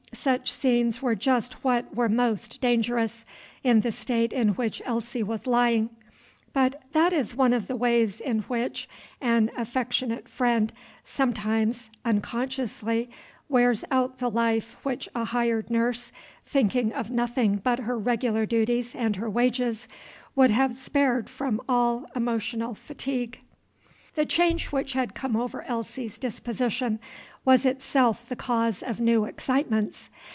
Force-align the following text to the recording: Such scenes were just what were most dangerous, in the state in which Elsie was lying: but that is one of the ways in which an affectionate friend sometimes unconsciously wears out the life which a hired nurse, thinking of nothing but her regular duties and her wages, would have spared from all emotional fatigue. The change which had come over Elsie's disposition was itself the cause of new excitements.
Such 0.13 0.51
scenes 0.51 1.01
were 1.01 1.15
just 1.15 1.53
what 1.63 1.95
were 1.95 2.09
most 2.09 2.59
dangerous, 2.61 3.25
in 3.63 3.79
the 3.79 3.91
state 3.93 4.31
in 4.33 4.49
which 4.49 4.81
Elsie 4.85 5.23
was 5.23 5.47
lying: 5.47 5.89
but 6.53 6.79
that 6.91 7.11
is 7.13 7.33
one 7.35 7.53
of 7.53 7.65
the 7.67 7.75
ways 7.77 8.19
in 8.19 8.39
which 8.41 8.87
an 9.21 9.49
affectionate 9.57 10.27
friend 10.29 10.71
sometimes 11.05 11.89
unconsciously 12.05 13.09
wears 13.49 13.83
out 13.89 14.19
the 14.19 14.29
life 14.29 14.75
which 14.83 15.07
a 15.15 15.23
hired 15.25 15.71
nurse, 15.71 16.11
thinking 16.45 16.91
of 16.93 17.09
nothing 17.09 17.55
but 17.55 17.79
her 17.79 17.97
regular 17.97 18.45
duties 18.45 18.93
and 18.93 19.15
her 19.15 19.29
wages, 19.29 19.87
would 20.35 20.51
have 20.51 20.75
spared 20.75 21.29
from 21.29 21.59
all 21.69 22.05
emotional 22.15 22.75
fatigue. 22.75 23.39
The 24.13 24.25
change 24.25 24.67
which 24.73 24.91
had 24.91 25.15
come 25.15 25.37
over 25.37 25.63
Elsie's 25.63 26.19
disposition 26.19 26.99
was 27.45 27.65
itself 27.65 28.27
the 28.27 28.35
cause 28.35 28.83
of 28.83 28.99
new 28.99 29.23
excitements. 29.23 30.09